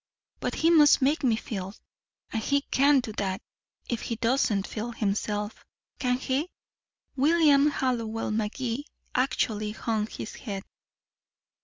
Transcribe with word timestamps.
But 0.39 0.55
he 0.55 0.71
must 0.71 1.03
make 1.03 1.23
me 1.23 1.35
feel. 1.35 1.75
And 2.33 2.41
he 2.41 2.61
can't 2.71 3.05
do 3.05 3.11
that 3.17 3.39
if 3.87 4.01
he 4.01 4.15
doesn't 4.15 4.65
feel 4.65 4.93
himself, 4.93 5.63
can 5.99 6.17
he?" 6.17 6.49
William 7.15 7.69
Hallowell 7.69 8.31
Magee 8.31 8.87
actually 9.13 9.73
hung 9.73 10.07
his 10.07 10.33
head. 10.37 10.63